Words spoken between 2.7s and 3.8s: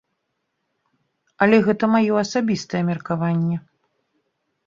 меркаванне.